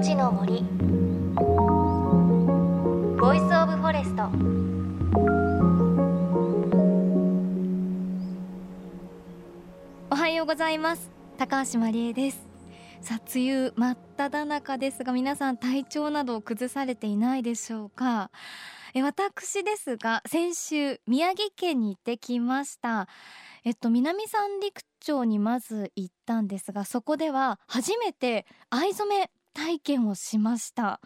[0.00, 0.62] 命の森。
[3.20, 4.30] Voice of Forest。
[10.10, 11.10] おはようございます。
[11.36, 12.48] 高橋真理恵です。
[13.02, 18.30] さあ梅雨真っ只中ですが皆さん体調などを崩されていないでしょうか？
[18.94, 23.06] え私ですが先週宮城県に行ってきました。
[23.64, 31.00] えっと南三陸町にまず行ったんですがそこでは初めて藍染め体験をしました。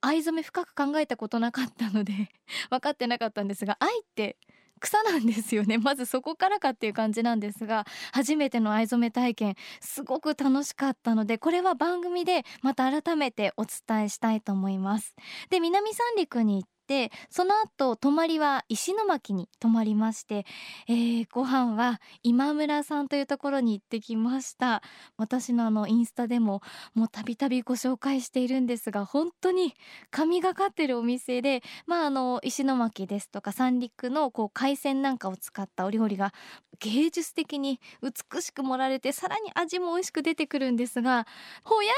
[0.00, 2.28] 藍染め深く考えたことなかったので
[2.70, 4.36] 分かってなかったんですが藍って
[4.78, 5.78] 草なんですよね。
[5.78, 15.16] まずそこからかっていう感じなんですが初めての藍染め体験すごく楽しかったのでこれは番組でまた改めてお伝えしたいと思います。
[15.48, 20.46] で南三陸に行ってその後泊まりは石巻に泊まりまして、
[20.88, 24.82] えー、ご飯は今村さんというところに行ってきました。
[25.16, 26.62] 私のあのインスタでも
[26.94, 29.74] もうたびたびご紹介しているんですが本当に
[30.10, 36.32] 神がかってるお店でまああの石巻ですとか三陸のこう海鮮なんかを使ったお料理が
[36.80, 41.26] 芸術的に美しく盛られてさらに味も美味しく出てくるんですが
[41.64, 41.94] ホヤが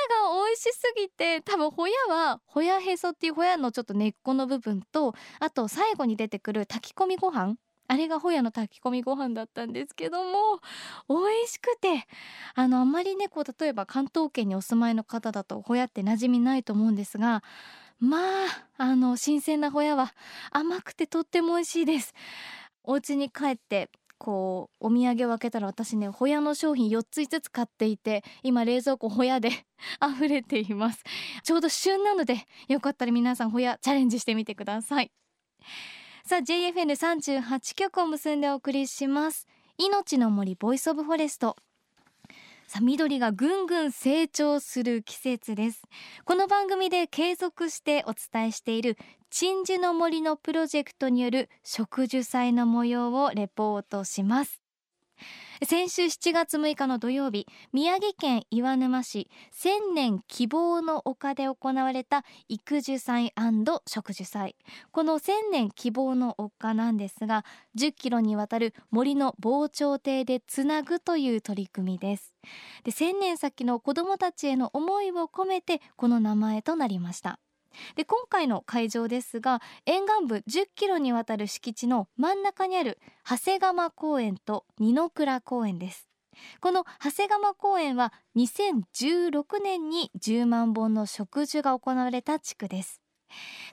[0.46, 7.56] 美味しすぎて多分ホヤはホヤへそっていうホヤのちょっと根っこの部分とあと最後に出てくる炊き込みご飯。
[7.90, 10.60] あれがホヤの炊き込みご飯だったんですけども
[11.08, 12.06] 美味しくて
[12.54, 17.42] あのあんまりねこう例えば関東圏にお住まいの方だとホヤって馴染みないと思うんですが
[17.98, 18.22] まあ
[18.76, 20.12] あの新鮮なホヤは
[20.52, 22.14] 甘くてとっても美味しいです。
[22.84, 29.50] お家に帰ってこうお土産を開けたら私ねホヤの商品4つ5つ買っていて今冷蔵庫ホヤで
[30.04, 31.04] 溢れています。
[31.44, 35.12] ちょうど旬なのでよかったら皆さんホヤチャレンジしてみてください。
[36.24, 39.46] さあ JFN38 曲を結んでお送りします。
[39.78, 41.56] 命の森 Voice of Forest。
[42.66, 45.82] さあ緑がぐんぐん成長する季節です。
[46.26, 48.98] この番組で継続してお伝えしている
[49.30, 54.62] 鎮守の森のプロジェクトによる植樹祭の模様をレポートします。
[55.64, 63.34] 先週7月6日の土曜日宮城県岩沼市千年希望の丘で行われた育樹祭
[63.86, 64.56] 植樹祭。
[64.92, 67.44] この千年希望の丘なんですが
[67.76, 72.32] 10キロにわたる森の防潮堤でつなぐという取り組みです。
[72.84, 77.40] で千年先の子どもたちへの思いを込めてこの名前となりました。
[77.96, 82.98] で今回の会場ですが沿岸部10キロにわたる敷地の真ん中にある
[83.28, 86.08] 長谷釜公園と二の倉公園です。
[86.60, 93.00] この長谷釜公園は2016年に10万本の植樹が行われた地区です。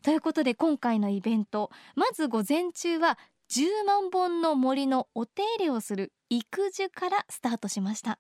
[0.02, 3.18] ということで今回のイベントまず午前中は
[3.52, 8.20] 10万本の森のお手入れをする育樹からスタートしました。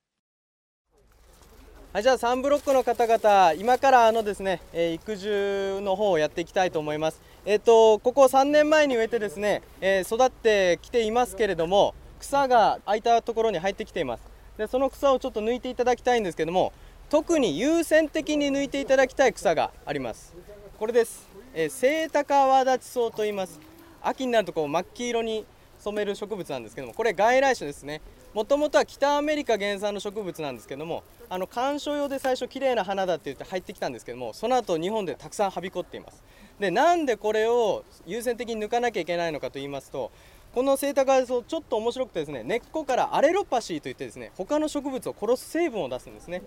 [1.95, 7.21] はい、じゃあ3ブロックの方々、今からあのですね、えー、育樹の方をやっていきたいと思います。
[7.45, 14.23] えっ、ー、とここ3年前に植えてですね、えー、育ってきていますけれども、草が空いたところに入ってきています。
[14.57, 16.73] で、その草をちょっと抜いていただきたいんですけども、
[17.09, 20.33] 特に優先的に抜いていただきたい草があります。
[20.77, 21.29] これです。
[21.53, 23.57] えー、セイタカワダチソウと言います。
[24.01, 25.45] 秋になるとこう真っ黄色に
[25.79, 28.01] 染める植物なんですけども、これ外来種ですね。
[28.35, 36.21] もともとは北アメリカ原産の植物なんですけどもあの観賞用で最初綺麗な花だって言って入ってきたんですけどもその後日本でたくさんはびこっています。
[36.59, 40.11] でなんでこれを優先的に抜かなきゃいけないのかと言いますと
[40.53, 46.41] このセイタカイソちょっと面白くてですね根っこからアレロパシーといってですね他の植物を殺す成分を出すんですね。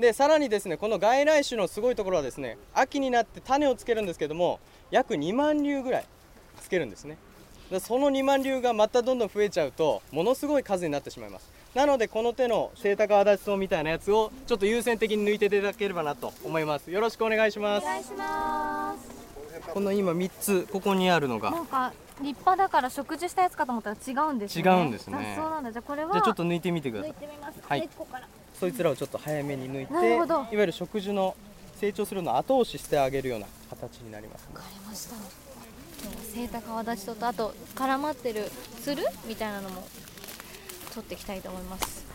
[0.00, 4.58] でさらにですねこの外来種のすごいところはですね秋になって種をつけるんですけども
[4.90, 6.04] 約2万粒ぐらい
[6.60, 7.18] つけるんですね。
[7.80, 11.50] その2万流がまたどんどん増えちゃうとものすごい数になってしまいます。
[11.74, 16.90] なのでこの手のセイタカアダチソウみたいなやつをちょっと優先的に抜いていただければなと思います。
[16.90, 17.84] よろしくお願いします。
[17.84, 19.70] お願いします。
[19.72, 21.50] この今3つここにあるのが？
[21.50, 21.92] なんか
[22.22, 24.62] 立派だから植樹したやつかと思ったら違うんですね。
[24.62, 25.34] 違うんですね。
[25.38, 25.70] そうなんだ。
[25.70, 27.14] じゃこれはじゃちょっと抜いてみてください。
[27.68, 27.88] はい。
[28.58, 31.36] そいつらをちょっと早めに抜いていわゆる植樹の
[31.76, 35.14] 成長するのを後押ししてあげるような形になります、ね、わかりました
[36.34, 38.50] セイタカワダチソウとあと絡まってる
[38.82, 39.04] つる？
[39.26, 39.86] みたいなのも
[40.94, 42.06] 取っていきたいと思います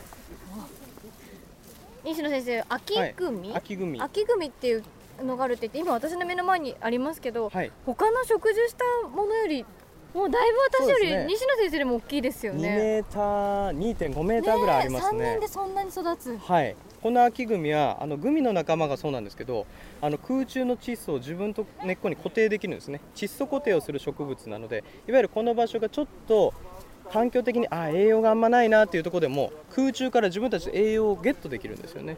[2.04, 4.84] 西野先生秋組、はい、秋組秋組っていう
[5.24, 9.66] のがあるって言って今私の目の前にありますけど、はい、他の植樹したものより
[10.14, 12.70] もうだいぶ私より西野先生でも大きいですよね。
[12.70, 15.20] 2メーター、2.5メーターぐらいありますね。
[15.20, 16.38] ね3年でそんなに育つ。
[16.38, 16.76] はい。
[17.04, 19.68] この秋グミはあのグミの仲間がそうなんですけど、
[20.02, 23.02] あの空中の窒素を自分と根っこに固定できるんですね。
[23.14, 26.54] 窒素固定をする植物なので、いわゆるこの場所がちょっと
[27.12, 32.16] 環境的にあ栄養があんまないなっていうところでも空中から自分たちで栄養をゲットできるんですよね。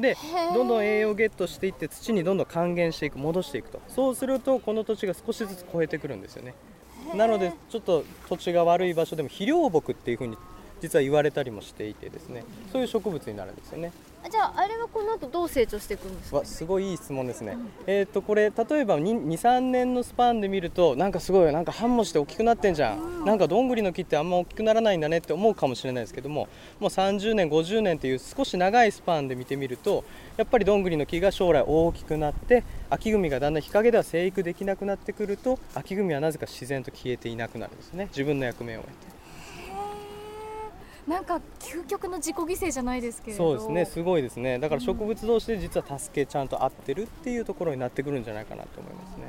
[0.00, 0.16] で
[0.54, 3.82] どんどん栄養をゲットしていって土にどんどん還元していく戻していくと。
[3.88, 6.54] そうするとこの土地が少しずつ超えてくるんですよね。
[7.14, 10.38] なのでちょっと土地が悪い場所でも肥料木っていうふうに
[10.80, 12.44] 実は言われたりもしていてですね。
[12.72, 13.92] そういう植物になるんですよね
[14.30, 16.36] じゃああれはこの後どう成長していくんですか？
[16.38, 26.48] わすごいいい質問ですね、えっ、とこれ例えば23年のスパンで見るとなんかすごいなんか繁茂して大きくなってんじゃん、なんかどんぐりの木ってあんま大きくならないんだねって思うかもしれないですけども
[26.80, 30.04] もう30年50年っていう少し長いスパンで見てみると
[30.36, 38.06] やっぱりどんぐりの木が将来大きくなって秋グミがだんだん日陰では生育できなくなってくると秋グミはなぜか自然と消えていなくなるんですね。
[38.10, 39.21] 自分の役目を終えて。
[41.06, 49.24] なんか究極の自己犠牲じゃないですけれどそうですねすごいですねだから植物同士で実は助けちゃんと合ってるっていうところになってくるんじゃないかなと思いますね。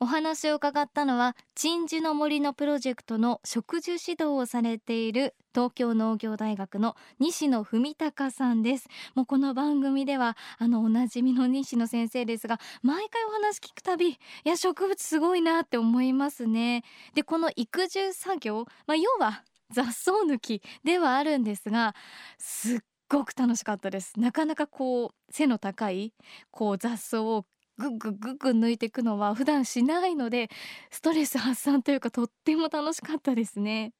[0.00, 8.86] お話を伺ったのは鎮守の森のプロジェクトの植樹指導をされている東京農業大学の西野文隆さんです。
[9.16, 16.84] もうこの番組ではあのおなじみの西野先生ですが毎回お話聞くたびいや植物すごいなって思いますね。
[17.14, 21.96] でこの育樹作業まあ要は雑草抜きではあるんですが
[22.38, 22.78] すっ
[23.08, 24.12] ごく楽しかったです。
[24.16, 26.14] なかなかこう背の高い
[26.52, 27.46] こう雑草を
[27.78, 30.50] ぐっぐぐっぐ抜いていくのは普段しないので
[30.90, 33.92] ストレス発散というかとっても楽しかったですね。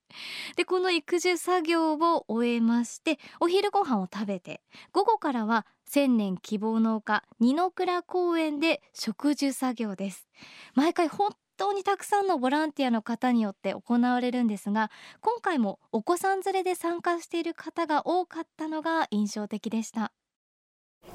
[0.57, 10.29] でこの育児作業を終えましてお昼ご飯を食べて午後からは千年希望農家二の倉公園で植樹作業です。
[10.75, 14.91] 毎回本当にたくさんのボランティアの方によって行われるんですが
[15.21, 20.13] 今回もお子さん連れで参加している方が多かったのが印象的でした。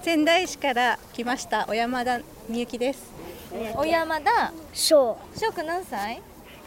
[0.01, 2.19] 仙台市から来ました小山田
[2.49, 3.11] 美幸です。
[3.75, 6.21] 小山田そ翔くん何歳？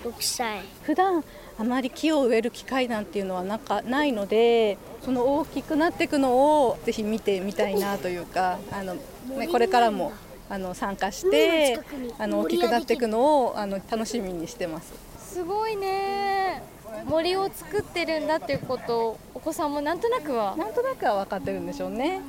[0.05, 0.63] う、6歳。
[0.83, 1.23] 普段
[1.59, 10.13] あまり木を植える機会なんていうのはなんかないのでその大きくなっていくのをぜひ見てみたいなというかあの、ね、これからも
[10.49, 11.79] あの参加して
[12.19, 14.95] あの大きくなっていくのをあの楽しみにしてます。
[15.19, 16.63] すごいね。
[17.05, 20.57] 森を作ってるんだっていうことをお子さんもなんとなくは。
[20.57, 22.21] なんとなくは分かってるんでしょうね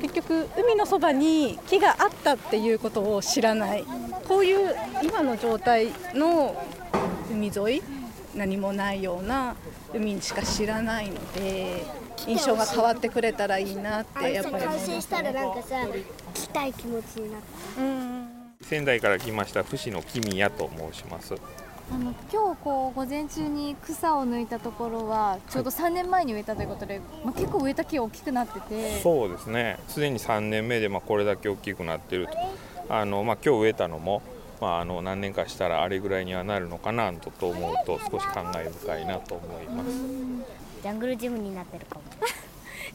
[0.00, 3.84] 結局海のそばに木があったっていうことを知らない
[4.28, 6.54] こういう今の状態の
[7.30, 7.82] 海沿い
[8.34, 9.56] 何もないような
[9.94, 11.84] 海しか知らないので
[12.26, 15.76] 印象が変わってくれたらいいなってやっぱり完成したらなんねかさ、
[16.34, 17.40] 来たい気持ちになっ
[17.76, 17.82] た。
[17.82, 21.34] うん仙台から来ました伏野公也と申します
[21.88, 29.00] あの今日こう午前中に草を抜いたところはちょうど3年前に植えたということで、まあ、結構植えた木が大きくなってて。
[29.00, 29.78] そうですね。
[29.88, 32.32] すでに3年目でまあこれだけ大きくなってると。
[32.88, 34.22] あの、まあ、今日植えたのも、
[34.60, 39.90] まあ、あの何年かしたらあれぐらいにはなるのかなとと思うと少し感慨深いなと思います。
[40.82, 42.02] ジャングルジムになってるかも。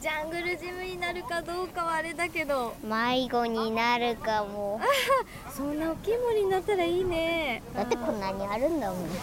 [0.02, 2.74] ジャングルジムになるかどうかはあれだけど。
[2.84, 4.82] 迷子になるかも。
[5.56, 7.62] そんな大きい森になったらいいね。
[7.76, 8.98] だってこんなにあるんだもん。
[8.98, 9.22] そっか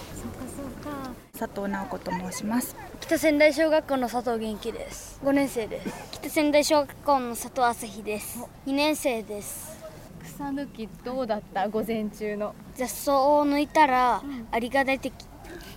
[0.82, 1.10] そっか。
[1.36, 2.76] 佐藤直子と申します。
[3.00, 5.20] 北仙台小学校の佐藤元気です。
[5.24, 6.10] 5年生です。
[6.12, 8.38] 北仙台小学校の佐藤朝日です。
[8.64, 9.76] 2年生です。
[10.22, 12.54] 草抜きどうだった午前中の？
[12.76, 14.22] 雑草を抜いたら
[14.52, 15.14] アリが出てき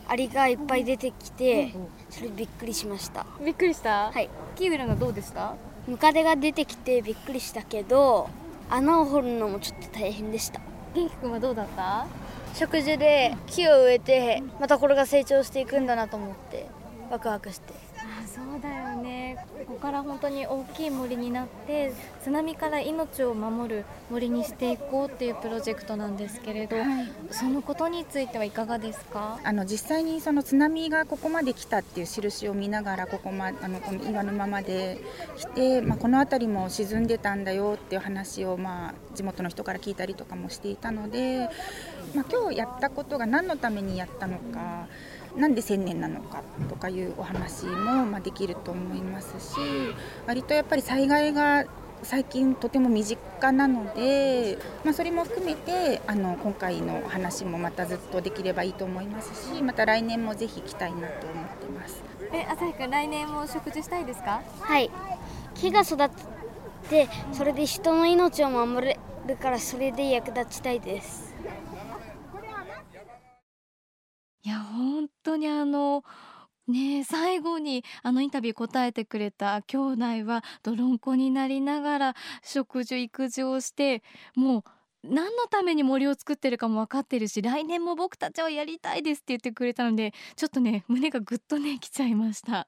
[0.08, 1.74] アリがいっぱい出てきて
[2.12, 3.25] それびっくりしました。
[3.44, 4.12] びっくりした？
[4.12, 4.30] はい。
[4.56, 5.56] 木植えるのどうでした？
[5.88, 8.30] ムカデが出てきてびっくりしたけど
[8.70, 10.62] 穴を掘るのもちょっと大変でした。
[10.94, 12.06] 元気くんはどうだった？
[12.53, 16.68] 植樹で木を植えてまたこれが成長していくんだなと思って
[17.10, 17.74] ワクワクして。
[17.98, 18.80] あそうだよ
[19.35, 26.75] ねここから本当に大きい森になって津波から命を守る森にしていこうっていうプロジェクトなんですけれど、
[27.29, 29.39] そのことについてはいかがですか？
[29.43, 35.01] あの実際にその津波がここまで来たっていう印を見ながらここまあのこの岩のままで
[35.38, 41.50] 来て、まあ、この辺りも沈んでたんだよっていう話をまあ地元の人から聞いたりとかもしていたので、
[42.13, 44.88] まあ、今日やったことが何のためにやったのか。
[45.38, 49.57] なんで1000年なのかとかいうお話もまあできると思いますし
[50.27, 51.65] 割とやっぱり災害が
[52.03, 62.01] 最近とても身近なので、まあ、それも含めてあの今回の話もまたずっとできればいいと思いますしまた来年もぜひ来たいなと思ってます。
[62.33, 64.41] え朝日くん来年も植樹したいですか？
[64.61, 64.89] はい。
[65.53, 66.09] 木が育っ
[66.89, 71.30] てそれで人の命を守れるからそれで役立ちたいです
[74.43, 76.03] いや本当にあの
[76.67, 84.03] ねえ最後にあのインタビュー答えてくれた兄弟は泥んこになりながら植樹育児をして
[84.36, 84.63] もう
[85.03, 92.67] 何のために森を作ってるかも分かってるし来年も僕たちはやりたいですって言ってくれたのでちょっとね胸がぐっとねきちゃいました。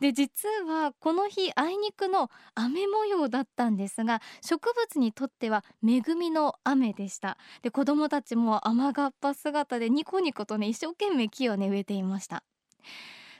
[0.00, 7.36] で実はこの日あいにくの雨模様だったんですが植物にとっては恵みの雨でした。
[7.62, 12.44] で子供たちも雨がっぱ姿でニコニコとね一生懸命木をね植えていました。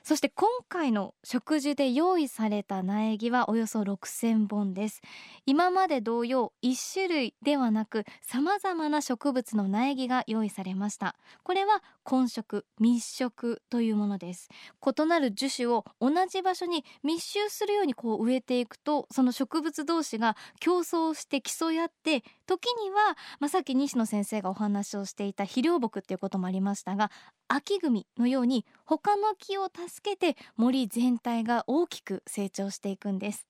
[0.08, 5.02] そして今回の植樹で用意された苗木はおよそ6000本です。
[5.44, 11.14] 今まで同様1種類ではなく様々な植物の苗木が用意されました。
[11.42, 14.48] これは混植密植というものです。
[14.80, 27.12] 異なる樹種を同じ場所に密集するようにこう植えていくとその植物同士が競争して競い合って時には、まあ、さっき西野先生がお話をしていた肥料木っていうこともありましたが
[27.46, 33.46] 秋組のように他の木を助けて森全体が大きく成長していくんです。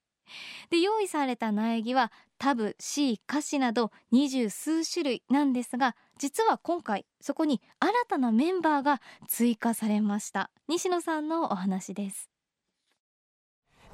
[0.68, 10.50] で用意された苗木はタブ、シー、カシなど二十数種類なんですが実は今回そこに新たなメンバーが追加されました。
[10.68, 12.37] 西野さんのお話です。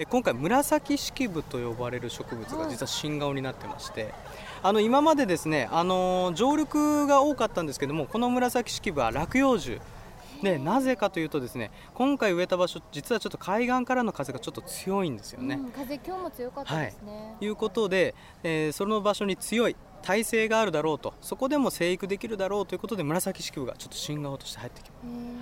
[0.09, 4.13] 今回紫式部と呼ばれる植物が実は新顔になってまして
[4.63, 9.81] あの今までですねあの常緑が多かったんですけどもこの紫式部は落葉樹
[10.43, 15.55] でなぜかというとですね今回植えた場所実はちょっと海岸からの風がちょっと強いんですよね。
[15.55, 17.13] うん、風今日も強かったですね。
[17.13, 24.97] はい、いうことで、えー、その場所に強い耐性があるだろうとそこでも生育できるだろうということで紫式部がちょっと新顔として入ってきま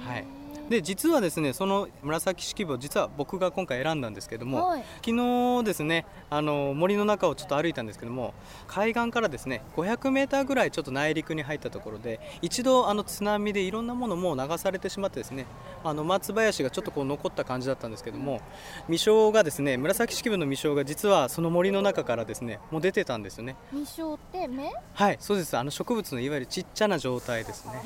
[0.04, 0.08] す。
[0.08, 0.41] はい
[0.72, 8.32] で実はですねその紫式部を実は僕が今回選んだんですけども、はい、昨日ですねあの森の中をちょっと歩いたんですけども
[8.68, 15.44] 海岸からですね500メーターぐらいちょっと内陸に入ったところで一度あの津波でいろんなものも流されてしまってですね
[15.84, 18.40] あの松林がちょっとこう残った感じだったんですけども
[18.86, 23.56] 未生がですね紫式部の未生が実はその森の中からですねもう出てたんですよね。
[23.72, 24.72] 未生って目？
[24.94, 25.54] はいそうです。
[25.54, 27.82] あの植物のいわゆるちっちゃな状態ですね。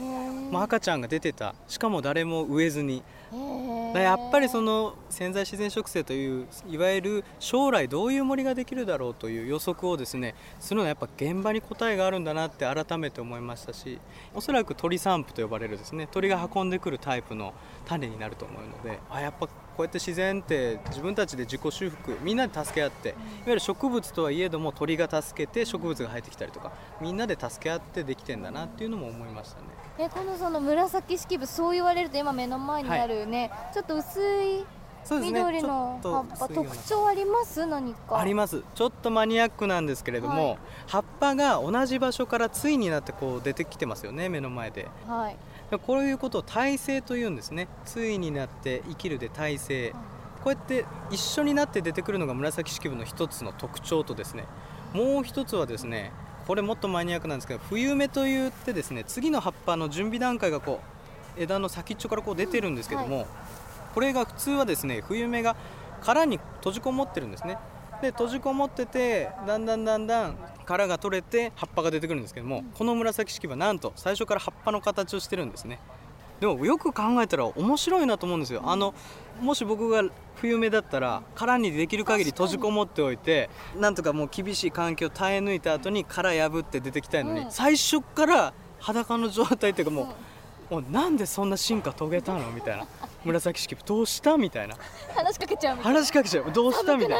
[0.52, 1.56] もう赤ちゃんが出てた。
[1.66, 3.02] しかも誰も植えずずに
[3.94, 13.98] やっぱりその潜在自然植生といういわゆる将来どういう森ができるだろうという予測をですねするのはやっぱ現場に答えがあるんだなって改めて思いましたし
[14.34, 17.54] おそらく鳥散布と呼ばれるですね鳥が運んでくるタイプの
[17.86, 23.18] 種になると思うのであやっぱこうやって自然って自分たちで自己修復みんなで助け合っていわ
[23.48, 29.85] ゆる植物とはいえども鳥が助けて植物が生えてきたりとかみんなで助け合ってできてんだなっていうのも思いましたね。
[29.98, 34.64] えこのその紫式部そう言われると今目の前にあるね、はい、ちょっと薄い
[35.08, 37.64] 緑の葉っぱ、ね、特徴あります？
[37.64, 38.18] 何か。
[38.18, 38.64] あります。
[38.74, 45.36] ちょっとマニアックなんですけれども、はい、葉っぱが同じ場所から対になってこう出てきてますよね目の前で、はい、
[45.78, 47.68] こういうことを耐性というんですね。
[47.84, 49.92] 対になって生きるで耐性、
[50.42, 54.44] こうやって一緒になって出てくるのが紫式部の一つの特徴とですね
[54.92, 56.10] もう一つはですね
[56.46, 60.80] これもっとマニアックなんですけど冬芽といってですね次の葉っぱの準備段階がこ
[61.36, 63.26] う枝の先っちょからこう出てるんですけども、はい、
[63.94, 65.56] これが普通はですね冬芽が
[66.00, 67.58] 殻に閉じこもってるんですね。
[68.00, 70.36] で閉じこもっててだんだんだんだん
[70.66, 75.80] 殻が取れて葉っぱが出てくるんですけども、この紫式部はなんと最初から葉っぱの形をしてるんですね
[76.40, 78.94] でもよく考えたら面白いなと思うんですよ、あの
[79.40, 80.02] もし僕が
[80.36, 90.14] 冬目だったら殻にできる限り閉じこもっておいてなんとかもう厳しい環境を耐え抜いた後に殻破って出てきたいのに、うん、最初から裸の状態っていうかも
[90.70, 92.86] う,、もうなんでそんな進化遂げたのみたいな。
[93.26, 94.76] 紫式部どうしたみたいな。
[95.14, 96.52] 話しかけちゃう話しかけちゃう。
[96.52, 97.16] どうしたみたいな。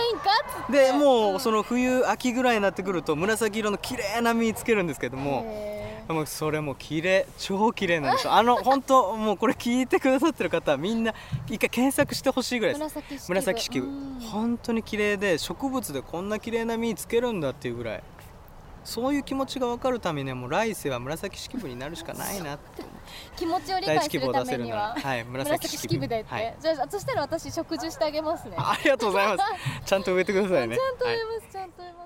[0.71, 5.76] でもうその冬秋ぐらいになってくると紫色の綺麗な実つけるんですけども
[6.09, 8.33] もうそれも綺麗超綺麗なんですよ。
[8.33, 11.15] あの 本当もうこれ聞いてくださってる方はみんな
[11.49, 13.29] 一回検索してほしいぐらいです。
[13.29, 13.89] 紫式部。
[14.31, 18.03] 本当に綺麗で植物でこんな綺麗な実つけるんだっていうぐらい。
[18.85, 22.85] そういう気持ちが分かるためにはもう来世は紫式部になるしかないなって。
[23.37, 24.95] 気持ちを理解するためには。
[24.97, 28.55] はい紫式部でって、はい、じゃあそしたら私植樹してあげますね。
[28.57, 29.53] ありがとうございます。
[29.85, 30.77] ちゃんと植えてくださいね。
[30.77, 32.06] ちゃんと植えます、はい、ちゃんと植えます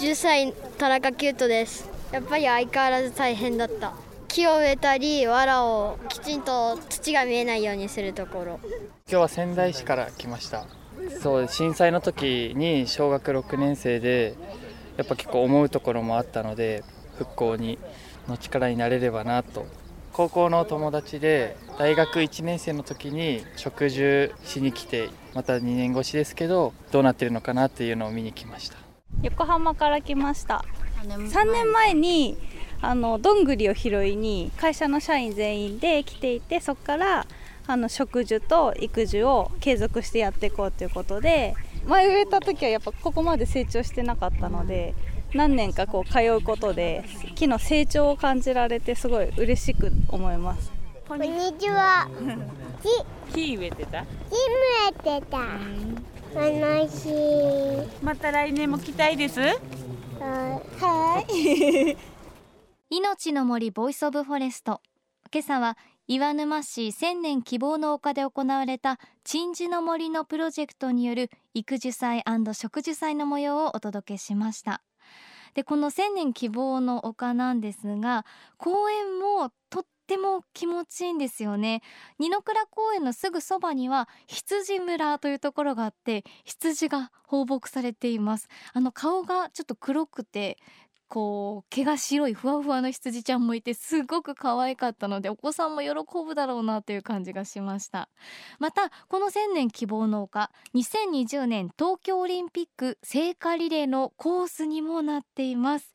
[0.00, 1.86] 10歳田中キュートです。
[2.10, 3.92] やっぱり相変わらず大変だった。
[4.28, 8.60] 木を植えたり藁をきちんと土が見えないようにするところ。
[8.64, 8.70] 今
[9.06, 10.64] 日は仙台市から来ました。
[11.20, 14.36] そう震災の時に小学6年生で
[14.96, 16.82] やっぱ結構思うところもあったので
[17.18, 17.78] 復興に
[18.26, 19.66] の力になれればなと。
[20.14, 28.89] 高校の友達で大学1年生の時に植樹しに来てまた2年越しですけどどうなってるのかなっていうのを見に来ました。
[29.22, 30.64] 横浜から来ました。
[31.02, 31.94] 3年前。
[31.94, 32.36] に
[32.82, 37.26] あのどんぐりを拾いに会社の社員全員で来ていてそこから
[37.66, 41.54] あの植樹と育樹を継続してやっていこうということで
[41.86, 44.94] 前植えた時はやっぱここまで成長してなかったので
[45.34, 50.72] 何年かこう通うことで木の成長を感じられてすごい嬉しく思います。
[51.06, 52.08] こんにちは。
[53.34, 53.56] 木。
[53.56, 54.02] 植えてた？
[54.02, 54.06] 木
[55.06, 55.38] 植えてた
[56.34, 58.04] 楽しい。
[58.04, 59.40] また来年も来たいです？
[60.20, 61.96] はい。
[62.90, 64.80] 命の森 Voice of Forest。
[65.32, 74.82] 今朝は岩沼市千年希望の丘で行われた鎮守の森のプロジェクトによる育樹祭植樹祭の模様をお届けしました。
[75.54, 78.24] でこの千年希望の丘なんですが
[78.56, 81.82] 公園もとっても気持ちいいんですよね。
[82.18, 88.48] 二の倉公園のすぐそばには羊村というところがあって羊が放牧されています。
[88.72, 90.58] あの顔がちょっと黒くて
[91.06, 95.90] こう毛が白いふわふわの羊ちゃんもいてすごく可愛かったのでお子さんも喜
[96.26, 98.08] ぶだろうなという感じがしました。
[98.58, 105.92] またこの千年希望の丘2020年東京オリンピック聖火リレーのコースにもなっています。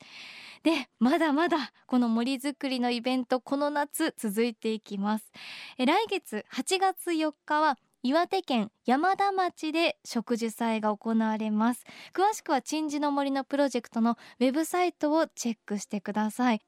[0.66, 5.30] でまだまだこの森づくりのイベントこの夏続いていきます。
[5.78, 11.84] え来月8月4日は岩手県山田町で植樹祭が行われます。
[12.12, 16.60] 詳しくは鎮守の森のプロジェクトのウェブサイトをチェックしてください。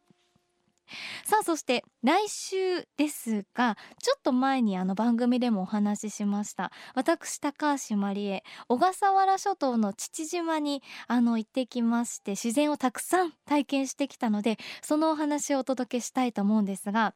[1.25, 17.15] さあそして来週ですがちょっと前にあの番組でもお話ししました私高橋真理恵小笠原諸島の父島にあの行ってきまして自然をたくさん体験してきたのでそのお話をお届けしたいと思うんですが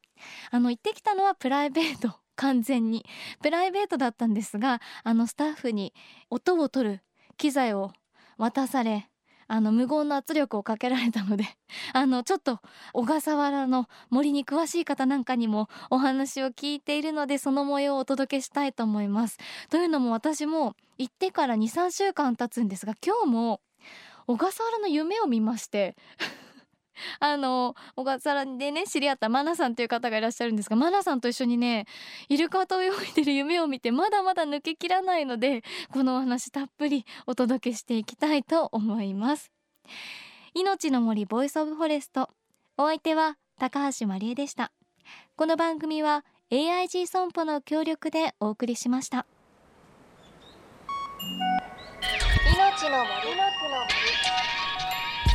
[0.50, 3.04] あの行ってきたのはプライベート 完全に。
[3.42, 5.92] プライベートだったんですがあのスタッフに
[6.30, 7.00] 音を取る
[7.36, 7.92] 機材を
[8.38, 9.08] 渡され
[9.52, 11.44] あの無言の圧力をかけられたので
[11.92, 12.60] あのちょっと
[12.94, 19.36] 小笠原の森に詳しい方なんかにもお話を聞いているのでその模様をお届けしたいと思います。
[19.68, 23.60] というのも私も行ってから23週間経つんですが今日も
[24.26, 25.96] 小笠原の夢を見まして
[27.20, 31.86] あの小笠原でね知り合ったマナさんという方がいらっしゃるんですがマナさんと一緒にね
[32.28, 35.62] イルカと泳いでる夢を見てまだまだ抜けきらないので
[35.92, 39.50] このお話たっぷりお届けしていきたいと思います。
[40.54, 42.28] 命の森 Voice of Forest。
[42.76, 44.72] お相手は高橋真理恵でした。
[45.36, 49.26] この番組は AIG 損保の協力でお送りしました。
[52.54, 54.02] 命の森の森。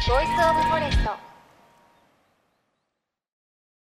[0.08, 1.37] ボイスオブフォレスト。